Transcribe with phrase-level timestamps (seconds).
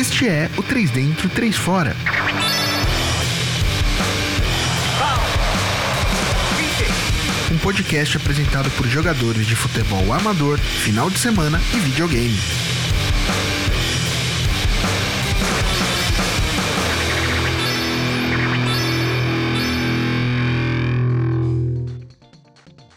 [0.00, 1.94] Este é o 3 Dentro, 3 Fora.
[7.52, 12.79] Um podcast apresentado por jogadores de futebol amador, final de semana e videogame.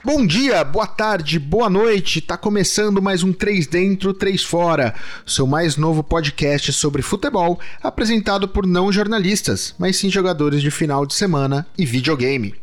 [0.05, 2.19] Bom dia, boa tarde, boa noite.
[2.19, 4.93] Tá começando mais um 3 dentro, 3 fora,
[5.25, 11.05] seu mais novo podcast sobre futebol, apresentado por não jornalistas, mas sim jogadores de final
[11.05, 12.53] de semana e videogame.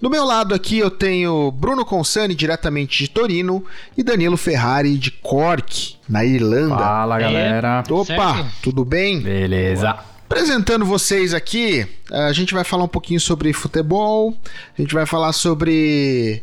[0.00, 3.62] Do meu lado aqui eu tenho Bruno Consani, diretamente de Torino,
[3.94, 6.78] e Danilo Ferrari, de Cork, na Irlanda.
[6.78, 7.84] Fala, galera.
[7.90, 8.46] Opa, certo?
[8.62, 9.20] tudo bem?
[9.20, 9.98] Beleza.
[10.32, 14.32] Apresentando vocês aqui, a gente vai falar um pouquinho sobre futebol,
[14.78, 16.40] a gente vai falar sobre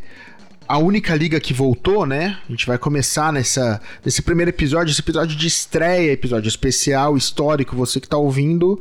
[0.68, 2.38] a única liga que voltou, né?
[2.46, 7.78] A gente vai começar nessa, nesse primeiro episódio, esse episódio de estreia, episódio especial, histórico,
[7.78, 8.78] você que tá ouvindo,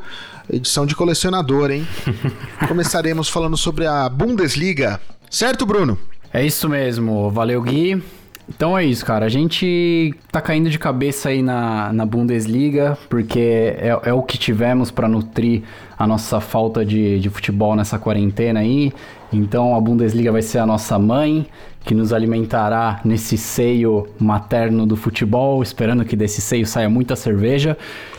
[0.53, 1.87] edição de colecionador, hein?
[2.67, 5.01] Começaremos falando sobre a Bundesliga,
[5.31, 5.97] certo, Bruno?
[6.33, 7.31] É isso mesmo.
[7.31, 8.03] Valeu, Gui.
[8.49, 9.27] Então é isso, cara.
[9.27, 14.39] A gente tá caindo de cabeça aí na, na Bundesliga, porque é, é o que
[14.39, 15.63] tivemos para nutrir
[15.99, 18.93] a nossa falta de, de futebol nessa quarentena aí.
[19.33, 21.47] Então a Bundesliga vai ser a nossa mãe,
[21.85, 27.77] que nos alimentará nesse seio materno do futebol, esperando que desse seio saia muita cerveja.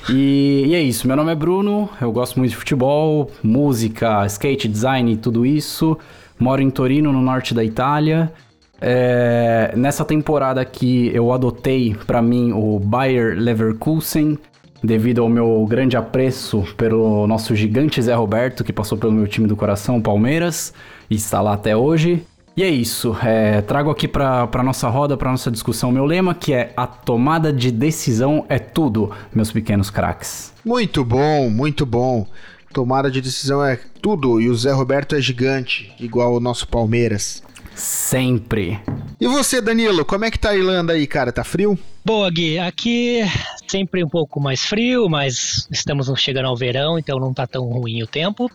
[0.09, 1.08] E, e é isso.
[1.08, 5.97] Meu nome é Bruno, eu gosto muito de futebol, música, skate, design e tudo isso.
[6.38, 8.31] Moro em Torino, no norte da Itália.
[8.80, 14.38] É, nessa temporada aqui eu adotei para mim o Bayer Leverkusen
[14.84, 19.47] devido ao meu grande apreço pelo nosso gigante Zé Roberto que passou pelo meu time
[19.47, 20.73] do coração, Palmeiras,
[21.09, 22.23] e está lá até hoje.
[22.56, 26.53] E é isso, é, trago aqui para nossa roda, para nossa discussão, meu lema que
[26.53, 30.52] é a tomada de decisão é tudo, meus pequenos craques.
[30.66, 32.25] Muito bom, muito bom.
[32.73, 37.44] Tomada de decisão é tudo e o Zé Roberto é gigante, igual o nosso Palmeiras.
[37.78, 38.80] Sempre.
[39.22, 41.32] E você, Danilo, como é que tá a Irlanda aí, cara?
[41.32, 41.78] Tá frio?
[42.07, 42.57] Boa, Gui.
[42.57, 43.22] Aqui
[43.68, 48.01] sempre um pouco mais frio, mas estamos chegando ao verão, então não tá tão ruim
[48.01, 48.50] o tempo.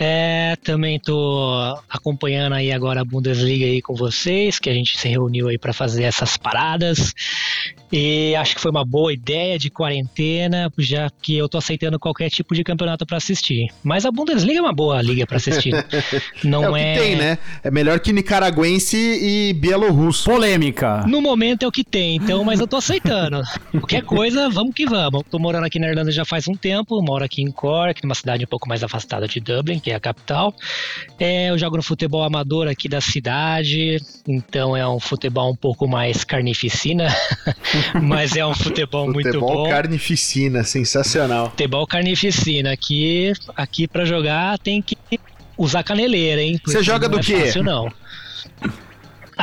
[0.00, 1.54] É, também tô
[1.88, 5.72] acompanhando aí agora a Bundesliga aí com vocês, que a gente se reuniu aí para
[5.72, 7.14] fazer essas paradas.
[7.92, 12.30] E acho que foi uma boa ideia de quarentena, já que eu tô aceitando qualquer
[12.30, 13.68] tipo de campeonato para assistir.
[13.84, 15.72] Mas a Bundesliga é uma boa liga para assistir.
[16.42, 16.94] Não é o que é...
[16.94, 17.38] tem, né?
[17.62, 20.24] É melhor que nicaragüense e bielorrusso.
[20.24, 21.04] Polêmica.
[21.06, 23.42] No momento é o que tem, então, mas eu tô aceitando.
[23.70, 25.22] Qualquer coisa, vamos que vamos.
[25.30, 28.44] Tô morando aqui na Irlanda já faz um tempo, moro aqui em Cork, numa cidade
[28.44, 30.54] um pouco mais afastada de Dublin, que é a capital.
[31.20, 35.86] É, eu jogo no futebol amador aqui da cidade, então é um futebol um pouco
[35.86, 37.14] mais carnificina,
[38.02, 39.68] mas é um futebol, muito Futebol bom.
[39.68, 41.50] carnificina, sensacional.
[41.50, 44.96] Futebol carnificina, aqui, aqui para jogar tem que
[45.58, 46.58] usar caneleira, hein?
[46.64, 47.40] Você joga não do é quê?
[47.44, 47.92] Fácil, não.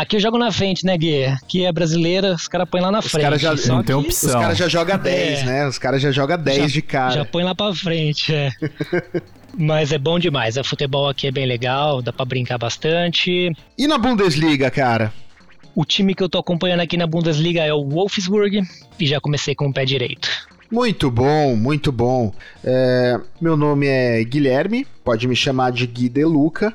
[0.01, 1.25] Aqui eu jogo na frente, né, Gui?
[1.25, 3.23] Aqui é brasileira, os caras põem lá na Os frente.
[3.23, 4.29] caras já- só não tem opção.
[4.29, 5.43] Os caras já jogam 10, É.
[5.45, 5.67] né?
[5.67, 7.11] Os caras já jogam 10 Já- de cara.
[7.15, 8.49] Já põe lá pra frente, é.
[9.57, 10.55] Mas é bom demais.
[10.55, 13.51] O futebol aqui é bem legal, dá pra brincar bastante.
[13.77, 15.11] E na Bundesliga, cara?
[15.75, 18.61] O time que eu tô acompanhando aqui na Bundesliga é o Wolfsburg
[18.99, 20.29] e já comecei com o pé direito.
[20.71, 22.31] Muito bom, muito bom.
[22.63, 26.73] É, meu nome é Guilherme, pode me chamar de Gui De Luca.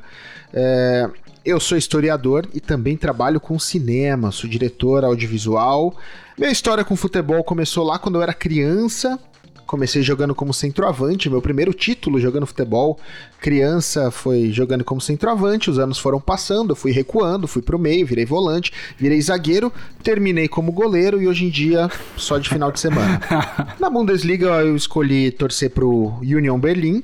[0.53, 1.09] É,
[1.45, 5.95] eu sou historiador e também trabalho com cinema, sou diretor audiovisual.
[6.39, 9.19] Minha história com futebol começou lá quando eu era criança.
[9.67, 12.99] Comecei jogando como centroavante, meu primeiro título jogando futebol.
[13.41, 18.07] Criança foi jogando como centroavante, os anos foram passando, eu fui recuando, fui pro meio,
[18.07, 19.73] virei volante, virei zagueiro,
[20.03, 23.21] terminei como goleiro e hoje em dia só de final de semana.
[23.81, 27.03] Na Bundesliga eu escolhi torcer pro Union Berlin,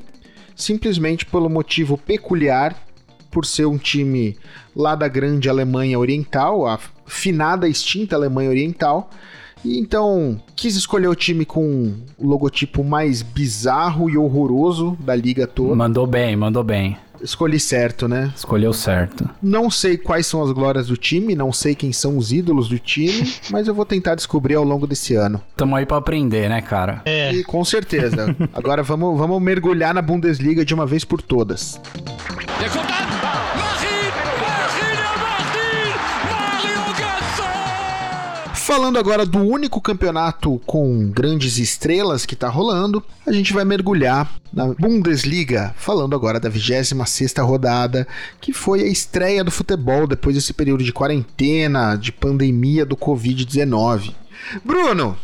[0.54, 2.76] simplesmente pelo motivo peculiar,
[3.30, 4.36] por ser um time
[4.74, 9.10] lá da grande Alemanha Oriental, a finada extinta Alemanha Oriental.
[9.64, 15.46] E então quis escolher o time com o logotipo mais bizarro e horroroso da liga
[15.46, 15.74] toda.
[15.74, 16.96] Mandou bem, mandou bem.
[17.22, 18.32] Escolhi certo, né?
[18.34, 19.28] Escolheu certo.
[19.42, 22.78] Não sei quais são as glórias do time, não sei quem são os ídolos do
[22.78, 25.38] time, mas eu vou tentar descobrir ao longo desse ano.
[25.54, 27.02] Tamo aí pra aprender, né, cara?
[27.04, 28.34] É, E com certeza.
[28.54, 31.78] Agora vamos, vamos mergulhar na Bundesliga de uma vez por todas.
[32.58, 32.70] Der
[38.70, 44.32] Falando agora do único campeonato com grandes estrelas que tá rolando, a gente vai mergulhar
[44.52, 48.06] na Bundesliga, falando agora da 26ª rodada,
[48.40, 54.14] que foi a estreia do futebol depois desse período de quarentena, de pandemia do Covid-19.
[54.64, 55.18] Bruno,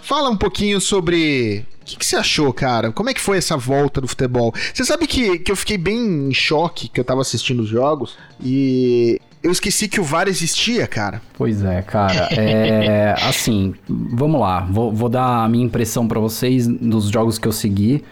[0.00, 2.92] fala um pouquinho sobre que, que você achou, cara?
[2.92, 4.52] Como é que foi essa volta do futebol?
[4.72, 8.16] Você sabe que, que eu fiquei bem em choque que eu tava assistindo os jogos
[8.42, 11.22] e eu esqueci que o VAR existia, cara.
[11.34, 12.28] Pois é, cara.
[12.32, 14.60] É, assim, vamos lá.
[14.60, 18.04] Vou, vou dar a minha impressão para vocês dos jogos que eu segui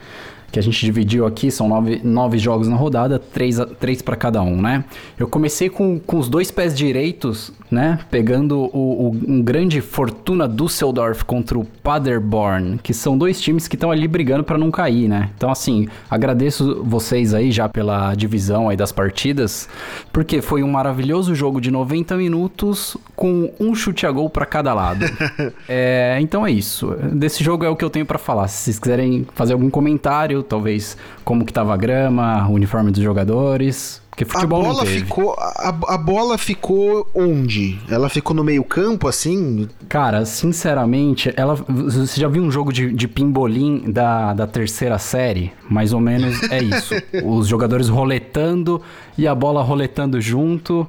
[0.50, 4.42] que a gente dividiu aqui, são nove, nove jogos na rodada, três, três para cada
[4.42, 4.84] um, né?
[5.18, 7.98] Eu comecei com, com os dois pés direitos, né?
[8.10, 13.76] Pegando o, o, um grande Fortuna Düsseldorf contra o Paderborn, que são dois times que
[13.76, 15.30] estão ali brigando para não cair, né?
[15.36, 19.68] Então, assim, agradeço vocês aí já pela divisão aí das partidas,
[20.12, 24.72] porque foi um maravilhoso jogo de 90 minutos com um chute a gol para cada
[24.72, 25.04] lado.
[25.68, 26.94] é, então é isso.
[27.12, 28.48] Desse jogo é o que eu tenho para falar.
[28.48, 33.02] Se vocês quiserem fazer algum comentário, talvez como que tava a grama, o uniforme dos
[33.02, 34.00] jogadores.
[34.16, 35.00] Porque futebol a bola não teve.
[35.00, 37.78] ficou a, a bola ficou onde?
[37.90, 39.68] Ela ficou no meio campo assim?
[39.90, 45.52] Cara, sinceramente, ela você já viu um jogo de, de pimbolim da, da terceira série?
[45.68, 46.94] Mais ou menos é isso.
[47.22, 48.80] Os jogadores roletando
[49.18, 50.88] e a bola roletando junto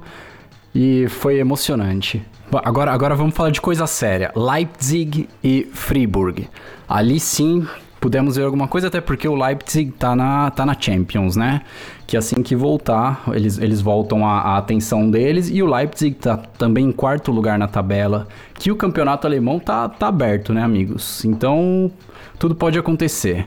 [0.74, 2.24] e foi emocionante.
[2.64, 4.32] Agora, agora vamos falar de coisa séria.
[4.34, 6.48] Leipzig e Friburg.
[6.88, 7.66] Ali sim
[8.00, 11.62] pudemos ver alguma coisa, até porque o Leipzig tá na, tá na Champions, né?
[12.06, 15.50] Que assim que voltar, eles, eles voltam a, a atenção deles.
[15.50, 18.26] E o Leipzig tá também em quarto lugar na tabela.
[18.54, 21.24] Que o campeonato alemão tá, tá aberto, né, amigos?
[21.24, 21.90] Então,
[22.38, 23.46] tudo pode acontecer.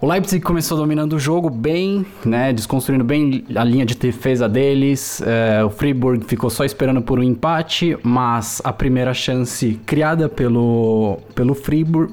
[0.00, 5.20] O Leipzig começou dominando o jogo bem, né, desconstruindo bem a linha de defesa deles.
[5.22, 11.18] É, o Fribourg ficou só esperando por um empate, mas a primeira chance criada pelo,
[11.34, 12.12] pelo Fribourg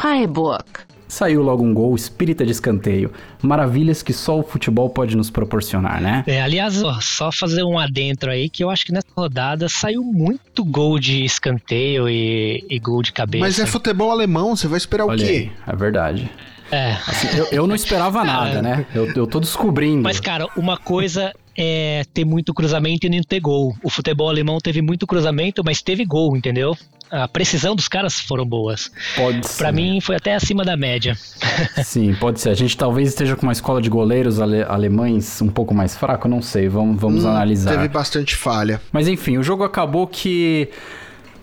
[0.00, 0.64] Freiburg.
[1.08, 3.12] Saiu logo um gol, espírita de escanteio.
[3.40, 6.24] Maravilhas que só o futebol pode nos proporcionar, né?
[6.26, 10.02] É, aliás, ó, só fazer um adentro aí, que eu acho que nessa rodada saiu
[10.02, 13.44] muito gol de escanteio e, e gol de cabeça.
[13.44, 15.50] Mas é futebol alemão, você vai esperar Olha o quê?
[15.66, 16.30] aí, é verdade.
[16.72, 16.92] É.
[17.06, 18.84] Assim, eu, eu não esperava nada, né?
[18.92, 20.02] Eu, eu tô descobrindo.
[20.02, 23.74] Mas, cara, uma coisa é ter muito cruzamento e não ter gol.
[23.82, 26.76] O futebol alemão teve muito cruzamento, mas teve gol, entendeu?
[27.10, 28.90] A precisão dos caras foram boas.
[29.14, 29.58] Pode ser.
[29.58, 31.14] Pra mim, foi até acima da média.
[31.84, 32.50] Sim, pode ser.
[32.50, 36.26] A gente talvez esteja com uma escola de goleiros ale- alemães um pouco mais fraco,
[36.26, 36.68] não sei.
[36.68, 37.70] Vamos, vamos Hum, analisar.
[37.70, 38.80] Teve bastante falha.
[38.90, 40.68] Mas enfim, o jogo acabou que.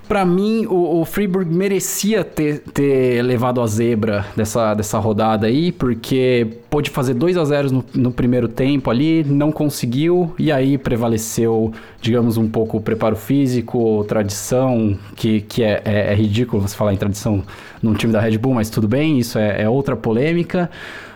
[0.07, 5.71] Pra mim, o, o Friburg merecia ter, ter levado a zebra dessa, dessa rodada aí,
[5.71, 10.77] porque pôde fazer 2 a 0 no, no primeiro tempo ali, não conseguiu, e aí
[10.77, 11.71] prevaleceu,
[12.01, 16.93] digamos, um pouco o preparo físico, tradição, que, que é, é, é ridículo você falar
[16.93, 17.41] em tradição
[17.81, 20.69] num time da Red Bull, mas tudo bem, isso é, é outra polêmica.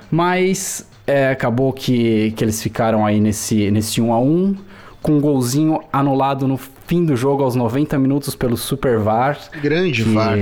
[0.09, 4.55] Mas é, acabou que, que eles ficaram aí nesse, nesse 1 a 1
[5.01, 6.57] com um golzinho anulado no
[6.87, 9.37] fim do jogo aos 90 minutos pelo Super VAR.
[9.61, 10.37] Grande que, VAR.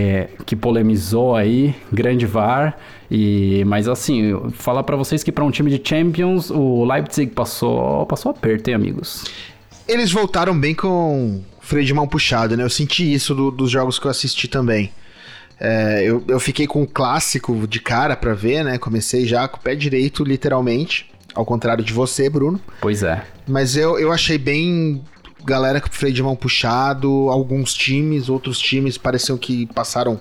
[0.46, 2.78] que polemizou aí, grande VAR.
[3.12, 8.06] E, mas assim, falar pra vocês que pra um time de Champions, o Leipzig passou,
[8.06, 9.26] passou aperto, hein, amigos?
[9.88, 12.64] Eles voltaram bem com freio de mão puxado, né?
[12.64, 14.92] Eu senti isso do- dos jogos que eu assisti também.
[15.60, 18.78] É, eu, eu fiquei com o clássico de cara pra ver, né?
[18.78, 21.10] Comecei já com o pé direito, literalmente.
[21.34, 22.60] Ao contrário de você, Bruno.
[22.82, 23.24] Pois é.
[23.48, 25.02] Mas eu, eu achei bem
[25.46, 30.20] galera com freio de mão puxado, alguns times, outros times pareciam que passaram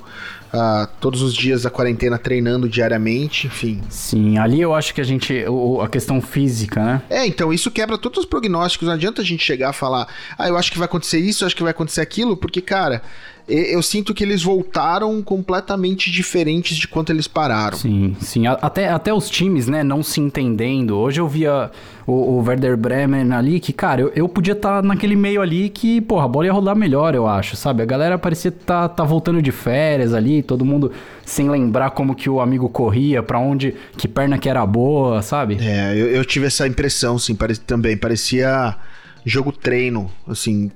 [0.52, 3.82] ah, todos os dias da quarentena treinando diariamente, enfim.
[3.88, 5.44] Sim, ali eu acho que a gente.
[5.48, 7.02] o- a questão física, né?
[7.10, 8.86] É, então isso quebra todos os prognósticos.
[8.86, 10.06] Não adianta a gente chegar a falar,
[10.38, 13.02] ah, eu acho que vai acontecer isso, eu acho que vai acontecer aquilo, porque, cara,
[13.48, 17.76] eu sinto que eles voltaram completamente diferentes de quanto eles pararam.
[17.76, 18.46] Sim, sim.
[18.46, 20.96] Até, até os times, né, não se entendendo.
[20.96, 21.70] Hoje eu via
[22.06, 26.00] o, o Werder Bremen ali, que, cara, eu, eu podia estar naquele meio ali que,
[26.00, 27.82] porra, a bola ia rodar melhor, eu acho, sabe?
[27.82, 30.90] A galera parecia tá, tá voltando de férias ali, todo mundo
[31.24, 35.58] sem lembrar como que o amigo corria, pra onde, que perna que era boa, sabe?
[35.60, 37.96] É, eu, eu tive essa impressão, sim, pare- também.
[37.96, 38.76] Parecia
[39.24, 40.70] jogo treino, assim,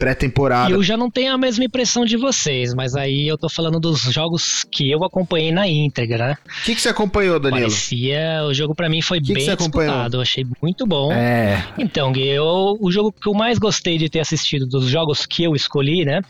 [0.00, 0.72] pré-temporada.
[0.72, 4.00] Eu já não tenho a mesma impressão de vocês, mas aí eu tô falando dos
[4.00, 6.38] jogos que eu acompanhei na íntegra, né?
[6.62, 7.60] O que, que você acompanhou, Danilo?
[7.60, 9.92] Parecia, o jogo pra mim foi Que que bem acompanhou?
[9.92, 11.12] disputado, eu achei muito bom.
[11.12, 15.44] É, Então, eu, o jogo que eu mais gostei de ter assistido dos jogos que
[15.44, 16.22] eu escolhi, né?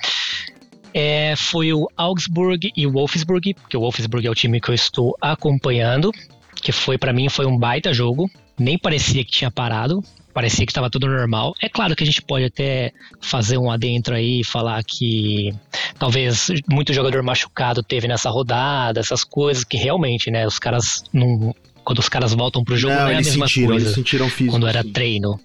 [0.92, 4.74] É, foi o Augsburg e o Wolfsburg, porque o Wolfsburg é o time que eu
[4.74, 6.10] estou acompanhando,
[6.56, 8.28] que foi para mim foi um baita jogo.
[8.58, 11.54] Nem parecia que tinha parado, parecia que estava tudo normal.
[11.60, 15.52] É claro que a gente pode até fazer um adentro aí e falar que
[15.98, 21.54] talvez muito jogador machucado teve nessa rodada, essas coisas que realmente, né, os caras não
[21.82, 23.86] quando os caras voltam pro jogo não, não é a mesma sentiram, coisa.
[23.86, 24.52] eles sentiram físico.
[24.52, 24.92] quando era sim.
[24.92, 25.40] treino.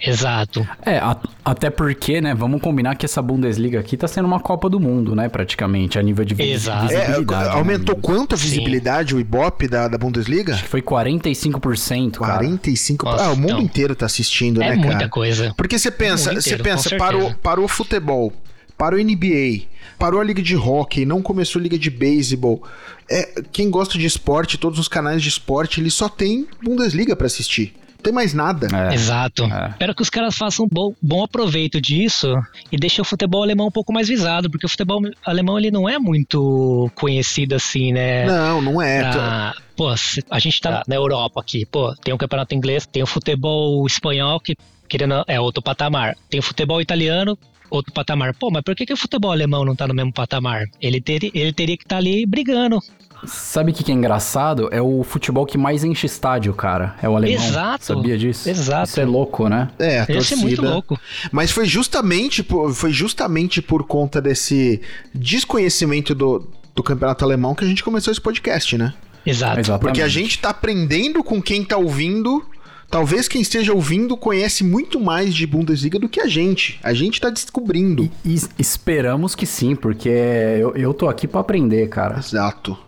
[0.00, 0.66] Exato.
[0.84, 4.68] É, a- até porque, né, vamos combinar que essa Bundesliga aqui tá sendo uma Copa
[4.70, 6.92] do Mundo, né, praticamente, a nível de Exato.
[6.92, 7.44] É, visibilidade.
[7.48, 8.02] né, aumentou amigos?
[8.16, 8.44] quanto a Sim.
[8.44, 10.54] visibilidade, o Ibope da, da Bundesliga?
[10.54, 12.34] Acho que foi 45%, cara.
[12.38, 13.04] 45.
[13.04, 13.60] Nossa, ah, o mundo então.
[13.60, 15.08] inteiro tá assistindo, É né, muita cara?
[15.08, 15.54] coisa.
[15.56, 18.32] Porque você pensa, você pensa, parou, parou o futebol,
[18.76, 19.62] parou a NBA,
[19.98, 22.62] parou a liga de hockey, não começou a liga de beisebol.
[23.10, 27.26] É, quem gosta de esporte, todos os canais de esporte, eles só tem Bundesliga pra
[27.26, 27.74] assistir.
[27.98, 28.68] Não tem mais nada.
[28.90, 28.94] É.
[28.94, 29.42] Exato.
[29.44, 29.70] É.
[29.70, 32.32] Espero que os caras façam um bom, bom aproveito disso
[32.70, 35.88] e deixem o futebol alemão um pouco mais visado, porque o futebol alemão ele não
[35.88, 38.24] é muito conhecido assim, né?
[38.26, 39.10] Não, não é.
[39.12, 43.02] Pra- Pô, se- a gente tá na Europa aqui, pô, tem o campeonato inglês, tem
[43.02, 44.56] o futebol espanhol, que
[44.88, 46.16] querendo é outro patamar.
[46.30, 47.38] Tem o futebol italiano,
[47.70, 48.34] outro patamar.
[48.34, 50.66] Pô, mas por que, que o futebol alemão não tá no mesmo patamar?
[50.80, 52.80] Ele, ter, ele teria que estar ali brigando.
[53.26, 54.68] Sabe o que, que é engraçado?
[54.70, 56.94] É o futebol que mais enche estádio, cara.
[57.02, 57.44] É o alemão.
[57.44, 57.84] Exato.
[57.84, 58.48] Sabia disso?
[58.48, 58.88] Exato.
[58.88, 59.68] Isso é louco, né?
[59.78, 60.70] É, a Ia ser muito torcida.
[60.70, 61.00] louco.
[61.32, 64.80] Mas foi justamente por, foi justamente por conta desse
[65.12, 68.94] desconhecimento do, do campeonato alemão que a gente começou esse podcast, né?
[69.26, 69.58] Exato.
[69.60, 69.80] Exatamente.
[69.80, 72.44] Porque a gente tá aprendendo com quem tá ouvindo.
[72.90, 76.80] Talvez quem esteja ouvindo conhece muito mais de Bundesliga do que a gente.
[76.82, 78.10] A gente tá descobrindo.
[78.24, 82.18] E es- esperamos que sim, porque eu, eu tô aqui pra aprender, cara.
[82.18, 82.78] Exato.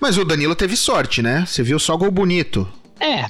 [0.00, 1.44] Mas o Danilo teve sorte, né?
[1.46, 2.66] Você viu só gol bonito.
[2.98, 3.26] É.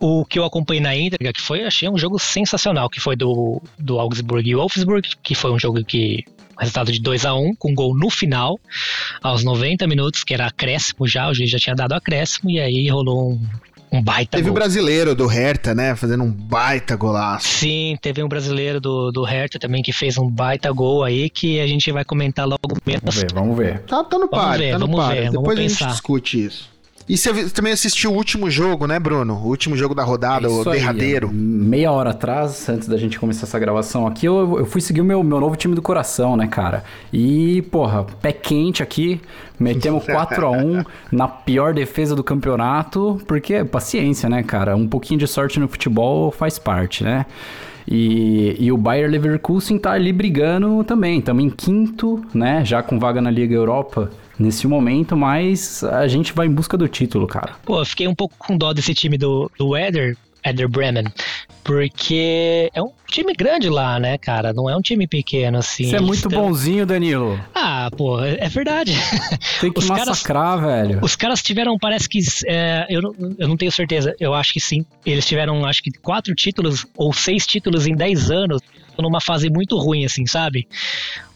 [0.00, 3.60] O que eu acompanhei na íntegra, que foi, achei um jogo sensacional, que foi do,
[3.76, 6.24] do Augsburg e Wolfsburg, que foi um jogo que.
[6.60, 8.58] Resultado de 2 a 1 com gol no final,
[9.22, 12.88] aos 90 minutos, que era acréscimo já, o juiz já tinha dado acréscimo, e aí
[12.88, 13.40] rolou um,
[13.90, 14.60] um baita Teve o gol.
[14.60, 15.94] brasileiro do Hertha, né?
[15.96, 17.46] Fazendo um baita golaço.
[17.48, 21.60] Sim, teve um brasileiro do, do Hertha também que fez um baita gol aí, que
[21.60, 23.14] a gente vai comentar logo Vamos menos.
[23.16, 23.78] ver, vamos ver.
[23.80, 25.14] Tá, tá no par, tá no vamos par.
[25.14, 26.70] ver, vamos Depois a gente discute isso.
[27.08, 29.34] E você também assistiu o último jogo, né, Bruno?
[29.34, 31.30] O último jogo da rodada, o Isso aí, derradeiro.
[31.32, 35.04] meia hora atrás, antes da gente começar essa gravação aqui, eu, eu fui seguir o
[35.04, 36.84] meu, meu novo time do coração, né, cara?
[37.10, 39.20] E, porra, pé quente aqui,
[39.58, 44.76] metemos 4x1 na pior defesa do campeonato, porque paciência, né, cara?
[44.76, 47.24] Um pouquinho de sorte no futebol faz parte, né?
[47.90, 51.20] E, e o Bayer Leverkusen tá ali brigando também.
[51.20, 52.62] Estamos em quinto, né?
[52.64, 56.86] Já com vaga na Liga Europa nesse momento, mas a gente vai em busca do
[56.86, 57.54] título, cara.
[57.64, 60.16] Pô, eu fiquei um pouco com dó desse time do, do Eder,
[60.48, 61.04] Eder Bremen,
[61.64, 64.52] porque é um time grande lá, né, cara?
[64.52, 65.84] Não é um time pequeno, assim.
[65.84, 67.38] Você é muito tão- bonzinho, Danilo.
[67.54, 68.92] Ah, pô, é verdade.
[69.60, 70.98] Tem que Os caras- massacrar, velho.
[71.02, 72.18] Os caras tiveram, parece que.
[72.46, 74.84] é, eu, não, eu não tenho certeza, eu acho que sim.
[75.04, 78.60] Eles tiveram, acho que, quatro títulos ou seis títulos em dez anos,
[78.98, 80.66] numa fase muito ruim, assim, sabe?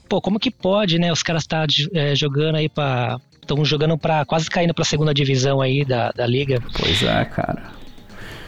[0.09, 1.13] Pô, como que pode, né?
[1.13, 1.65] Os caras tá
[1.95, 3.19] é, jogando aí pra.
[3.41, 4.25] Estão jogando pra.
[4.25, 6.63] quase caindo pra segunda divisão aí da, da liga.
[6.79, 7.73] Pois é, cara.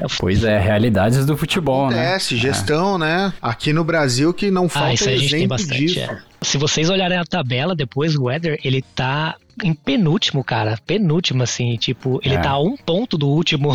[0.01, 2.01] É, Pois é, realidades do futebol, né?
[2.03, 3.33] Acontece, gestão, né?
[3.41, 5.87] Aqui no Brasil que não falta Ah, isso aí a gente tem bastante.
[5.87, 6.01] disso.
[6.01, 6.19] é.
[6.43, 10.77] Se vocês olharem a tabela depois, o Weather, ele tá em penúltimo, cara.
[10.87, 11.77] Penúltimo, assim.
[11.77, 12.39] Tipo, ele É.
[12.39, 13.73] tá a um ponto do último.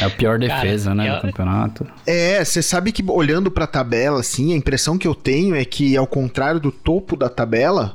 [0.00, 1.86] É a pior Cara, defesa, né, é- do campeonato.
[2.06, 5.96] É, você sabe que olhando pra tabela, assim, a impressão que eu tenho é que,
[5.96, 7.94] ao contrário do topo da tabela,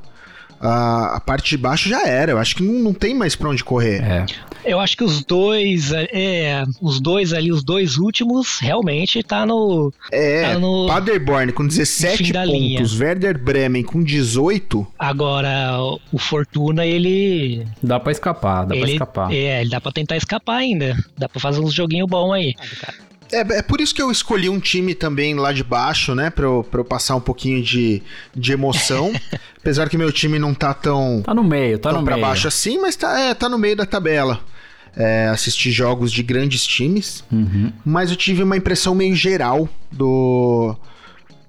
[0.62, 2.32] a, a parte de baixo já era.
[2.32, 4.02] Eu acho que não, não tem mais pra onde correr.
[4.04, 4.26] É.
[4.64, 9.92] Eu acho que os dois, é, os dois ali, os dois últimos, realmente tá no.
[10.12, 12.78] É, Tá no- Paderborn com 17 fim da linha.
[12.78, 14.86] pontos, Werder Bremen com 18.
[15.00, 15.78] Agora,
[16.12, 17.66] o Fortuna, ele.
[17.82, 19.34] Dá pra escapar, dá pra ele escapar.
[19.34, 20.96] É, ele dá pra tentar escapar ainda.
[21.18, 22.54] Dá pra fazer uns joguinhos bons aí.
[23.32, 26.30] É, é por isso que eu escolhi um time também lá de baixo, né?
[26.30, 28.04] Pra eu, pra eu passar um pouquinho de,
[28.36, 29.12] de emoção.
[29.62, 32.26] Apesar que meu time não tá tão, Tá no meio, tá no pra meio.
[32.28, 34.40] baixo assim, mas tá, é, tá no meio da tabela.
[34.98, 37.72] É, assisti jogos de grandes times, Uhum.
[37.86, 40.76] mas eu tive uma impressão meio geral do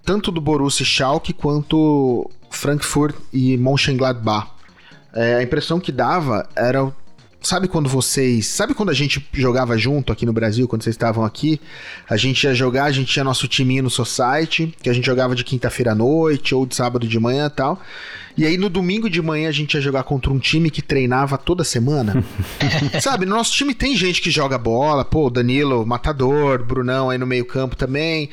[0.04, 4.49] tanto do Borussia Schalke quanto Frankfurt e Mönchengladbach.
[5.14, 6.92] É, a impressão que dava era
[7.43, 11.25] sabe quando vocês, sabe quando a gente jogava junto aqui no Brasil, quando vocês estavam
[11.25, 11.61] aqui,
[12.09, 15.35] a gente ia jogar, a gente tinha nosso timinho no Society, que a gente jogava
[15.35, 17.81] de quinta-feira à noite ou de sábado de manhã e tal.
[18.37, 21.37] E aí no domingo de manhã a gente ia jogar contra um time que treinava
[21.37, 22.25] toda semana.
[23.01, 27.27] Sabe, no nosso time tem gente que joga bola, pô, Danilo, Matador, Brunão aí no
[27.27, 28.31] meio-campo também.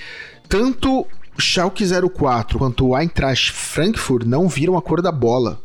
[0.47, 1.05] Tanto
[1.37, 5.59] o Schalke 04 quanto o Eintracht Frankfurt não viram a cor da bola.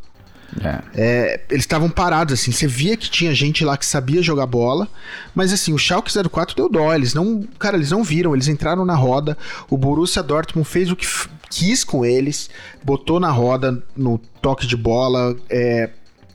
[0.63, 0.79] É.
[0.95, 4.87] É, eles estavam parados, assim, você via que tinha gente lá que sabia jogar bola,
[5.35, 8.85] mas assim, o Schalke 04 deu dó, eles não, cara, eles não viram, eles entraram
[8.85, 9.37] na roda,
[9.69, 11.07] o Borussia Dortmund fez o que
[11.51, 12.51] quis com eles,
[12.83, 15.91] botou na roda no toque de bola, é,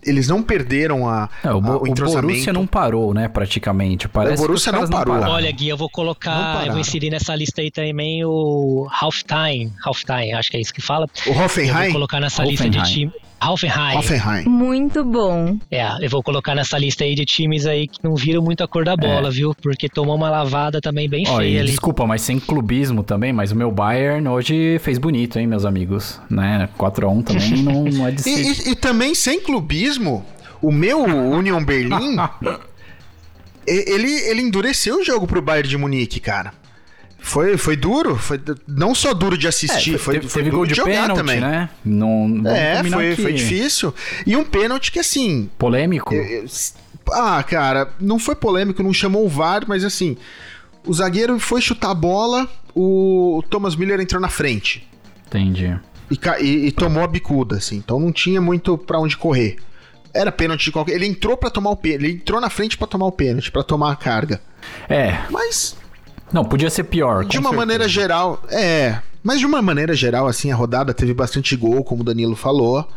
[0.06, 1.94] eles não perderam a, É, o, a- o o.
[1.94, 4.08] Borussia não parou, né, praticamente.
[4.08, 5.16] Parece O Borussia não parou.
[5.16, 5.34] pararam.
[5.34, 9.74] Olha, Gui, eu vou Não colocar, eu vou inserir nessa lista aí também o Halftime,
[9.84, 11.06] Halftime, acho que é isso que fala.
[11.26, 11.92] O Eu vou Hoffenheim?
[11.92, 13.10] colocar nessa lista de Hoffenheim.
[13.10, 13.29] time.
[13.40, 13.98] Halfenheim.
[13.98, 14.46] Hoffenheim.
[14.48, 15.58] Muito bom.
[15.72, 18.68] É, eu vou colocar nessa lista aí de times aí que não viram muito a
[18.68, 19.56] cor da bola, viu?
[19.62, 21.70] Porque tomou uma lavada também bem Ó, e feia ali.
[21.72, 26.20] desculpa, mas sem clubismo também, mas o meu Bayern hoje fez bonito, hein, meus amigos?
[26.30, 26.68] Né?
[26.78, 28.30] 4x1 também não, não é de se...
[28.30, 30.26] E, e- e também sem clubismo,
[30.62, 32.18] o meu Union Berlin,
[33.68, 36.54] e- ele, ele endureceu o jogo pro Bayern de Munique, cara.
[37.22, 40.66] Foi, foi duro, foi não só duro de assistir, foi, teve, foi teve duro gol
[40.66, 41.40] de jogar pênalti, também.
[41.40, 41.70] né?
[41.86, 43.94] Não, É, foi, foi difícil.
[44.26, 46.14] E um pênalti que, assim, Polêmico?
[46.14, 46.46] eu- eu-
[47.12, 50.16] ah, cara, não foi polêmico, não chamou o VAR, mas assim,
[50.86, 54.88] o zagueiro foi chutar a bola, o Thomas Miller entrou na frente.
[55.28, 55.78] Entendi.
[56.10, 57.76] e, e- e tomou a bicuda, assim.
[57.76, 59.58] Então não tinha muito pra onde correr.
[60.12, 60.94] Era pênalti de qualquer.
[60.96, 62.04] Ele entrou pra tomar o pênalti.
[62.04, 64.42] Ele entrou na frente pra tomar o pênalti, pra tomar a carga.
[64.90, 65.78] É, Mas
[66.34, 67.26] não, podia ser pior.
[67.26, 67.56] de uma certeza.
[67.56, 69.00] maneira geral, é.
[69.24, 72.88] Mas de uma maneira geral, assim, a rodada teve bastante gol, como o Danilo falou.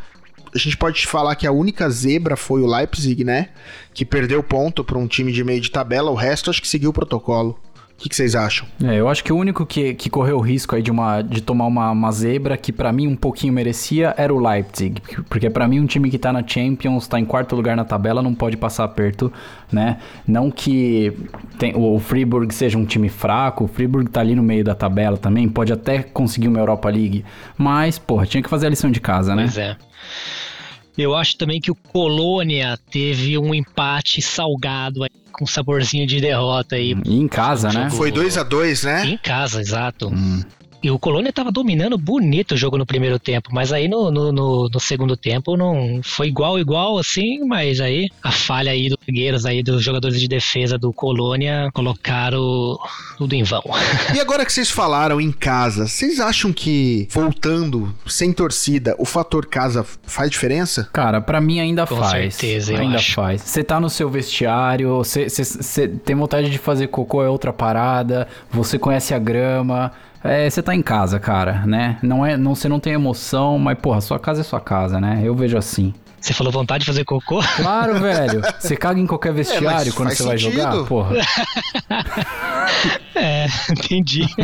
[0.54, 3.48] A gente pode falar que a única zebra foi o Leipzig, né?
[3.94, 6.10] Que perdeu ponto pra um time de meio de tabela.
[6.10, 7.58] O resto acho que seguiu o protocolo.
[8.02, 8.66] O que, que vocês acham?
[8.82, 11.40] É, eu acho que o único que, que correu o risco aí de, uma, de
[11.40, 15.00] tomar uma, uma zebra, que pra mim um pouquinho merecia, era o Leipzig.
[15.30, 18.20] Porque pra mim um time que tá na Champions, tá em quarto lugar na tabela,
[18.20, 19.32] não pode passar aperto,
[19.70, 19.98] né?
[20.26, 21.16] Não que
[21.60, 25.16] tem, o Friburg seja um time fraco, o Friburg tá ali no meio da tabela
[25.16, 27.24] também, pode até conseguir uma Europa League,
[27.56, 29.44] mas, porra, tinha que fazer a lição de casa, né?
[29.44, 29.76] Pois é.
[30.98, 36.76] Eu acho também que o Colônia teve um empate salgado aí, com saborzinho de derrota
[36.76, 36.96] aí.
[37.04, 37.90] E em casa, né?
[37.90, 39.06] Foi 2 a 2 né?
[39.06, 40.08] Em casa, exato.
[40.08, 40.42] Hum.
[40.82, 44.32] E o Colônia tava dominando bonito o jogo no primeiro tempo, mas aí no, no,
[44.32, 48.98] no- no segundo tempo não foi igual, igual assim, mas aí a falha aí dos
[49.06, 52.76] zagueiros aí dos jogadores de defesa do Colônia colocaram
[53.16, 53.62] tudo em vão.
[54.14, 59.46] E agora que vocês falaram em casa, vocês acham que, voltando, sem torcida, o fator
[59.46, 60.88] casa faz diferença?
[60.92, 62.34] Cara, pra mim ainda Com faz.
[62.34, 63.14] certeza, eu ainda acho.
[63.14, 63.40] faz.
[63.42, 68.78] Você tá no seu vestiário, você tem vontade de fazer cocô é outra parada, você
[68.78, 69.92] conhece a grama.
[70.24, 71.98] É, você tá em casa, cara, né?
[72.02, 75.20] Não é, não, você não tem emoção, mas porra, sua casa é sua casa, né?
[75.24, 75.92] Eu vejo assim.
[76.20, 77.42] Você falou vontade de fazer cocô?
[77.56, 78.40] Claro, velho.
[78.60, 80.62] Você caga em qualquer vestiário quando faz você vai sentido.
[80.62, 81.16] jogar, porra.
[83.16, 84.28] É, entendi.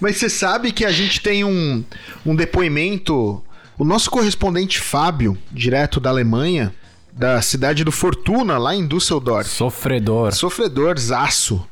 [0.00, 1.84] Mas você sabe que a gente tem um,
[2.24, 3.42] um depoimento.
[3.76, 6.72] O nosso correspondente Fábio, direto da Alemanha,
[7.12, 9.50] da cidade do Fortuna, lá em Düsseldorf.
[9.50, 10.32] Sofredor.
[10.32, 11.66] Sofredor, zaço.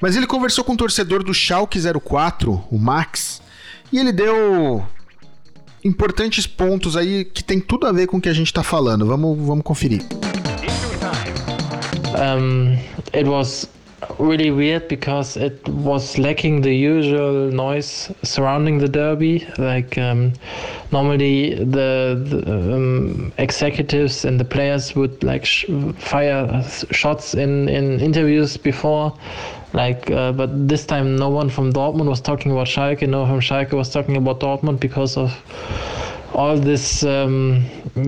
[0.00, 3.40] Mas ele conversou com um torcedor do Schalke 04, o Max,
[3.92, 4.84] e ele deu
[5.84, 9.06] importantes pontos aí que tem tudo a ver com o que a gente tá falando.
[9.06, 10.02] Vamos, vamos conferir.
[12.18, 12.78] Um,
[13.12, 13.68] it was
[14.18, 19.46] really weird because it was lacking the usual noise surrounding the derby.
[19.58, 20.32] Like um,
[20.92, 25.66] normally, the, the um, executives and the players would like sh-
[25.98, 29.12] fire shots in in interviews before.
[29.76, 33.06] Like, uh, but this time, no one from Dortmund was talking about Schalke.
[33.06, 35.30] No one from Schalke was talking about Dortmund because of
[36.34, 37.64] all this um,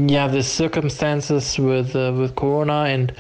[0.07, 3.13] yeah the circumstances with uh, with corona and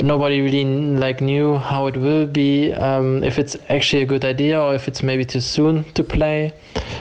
[0.00, 0.64] nobody really
[0.96, 4.88] like knew how it will be um, if it's actually a good idea or if
[4.88, 6.52] it's maybe too soon to play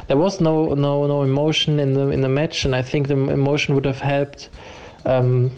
[0.08, 3.18] there was no no no emotion in the in the match and i think the
[3.32, 4.50] emotion would have helped
[5.06, 5.50] um,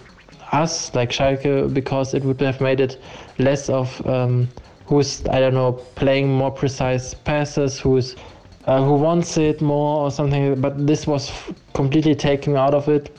[0.51, 3.01] us like Schalke because it would have made it
[3.39, 4.47] less of um,
[4.91, 8.17] who's I don't know playing more precise passes who's
[8.65, 12.89] uh, who wants it more or something but this was f- completely taken out of
[12.89, 13.15] it.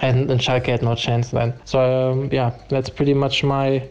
[0.00, 1.54] And, and Schalke had no chance then.
[1.64, 3.88] So um, yeah that's pretty much my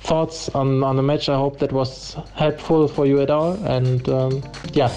[0.00, 1.28] thoughts on, on the match.
[1.28, 3.52] I hope that was helpful for you at all.
[3.64, 4.90] And um, yeah.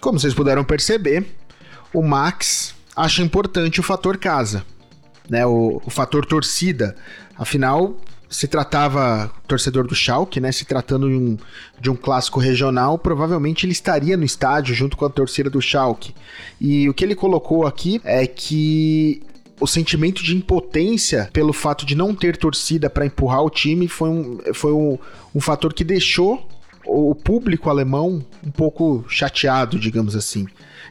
[0.00, 1.24] Como vocês puderam perceber,
[1.92, 4.64] o Max acha importante o fator casa,
[5.28, 5.46] né?
[5.46, 6.94] O, o fator torcida.
[7.38, 7.96] Afinal,
[8.28, 10.50] se tratava torcedor do Schalke, né?
[10.52, 11.36] Se tratando de um,
[11.80, 16.14] de um clássico regional, provavelmente ele estaria no estádio junto com a torcida do Schalke.
[16.60, 19.22] E o que ele colocou aqui é que
[19.60, 24.08] o sentimento de impotência pelo fato de não ter torcida para empurrar o time foi
[24.08, 24.98] um, foi um,
[25.34, 26.46] um fator que deixou
[26.84, 30.46] o público alemão um pouco chateado, digamos assim.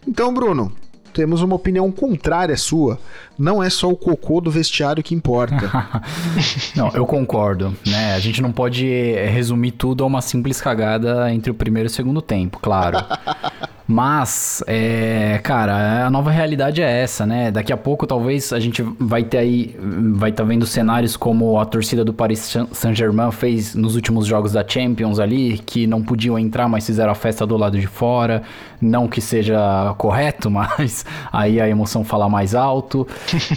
[0.08, 0.74] Então, Bruno,
[1.16, 3.00] temos uma opinião contrária à sua.
[3.40, 5.72] Não é só o cocô do vestiário que importa.
[6.76, 8.14] Não, eu concordo, né?
[8.14, 11.92] A gente não pode eh, resumir tudo a uma simples cagada entre o primeiro e
[11.92, 12.98] o segundo tempo, claro.
[13.88, 17.52] Mas, é, cara, a nova realidade é essa, né?
[17.52, 19.76] Daqui a pouco talvez a gente vai ter aí,
[20.16, 24.54] vai estar tá vendo cenários como a torcida do Paris Saint-Germain fez nos últimos jogos
[24.54, 28.42] da Champions ali, que não podiam entrar, mas fizeram a festa do lado de fora.
[28.82, 33.08] Não que seja correto, mas aí a emoção fala mais alto.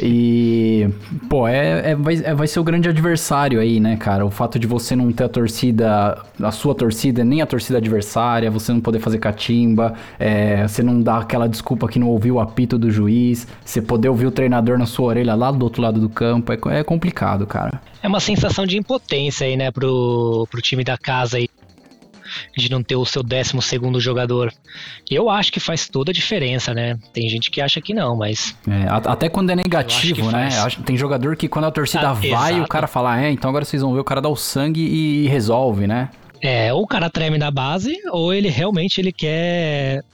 [0.03, 0.89] e,
[1.29, 4.25] pô, é, é, vai, é, vai ser o grande adversário aí, né, cara?
[4.25, 8.51] O fato de você não ter a torcida, a sua torcida, nem a torcida adversária,
[8.51, 12.41] você não poder fazer catimba, é, você não dá aquela desculpa que não ouviu o
[12.41, 16.01] apito do juiz, você poder ouvir o treinador na sua orelha lá do outro lado
[16.01, 17.81] do campo, é, é complicado, cara.
[18.03, 21.49] É uma sensação de impotência aí, né, pro, pro time da casa aí
[22.57, 24.53] de não ter o seu 12 segundo jogador.
[25.11, 26.99] Eu acho que faz toda a diferença, né?
[27.13, 28.57] Tem gente que acha que não, mas.
[28.69, 30.49] É, até quando é negativo, né?
[30.85, 32.65] Tem jogador que quando a torcida ah, vai, exato.
[32.65, 35.29] o cara fala, é, então agora vocês vão ver, o cara dá o sangue e
[35.29, 36.11] resolve, né?
[36.41, 40.05] É, ou o cara treme da base, ou ele realmente ele quer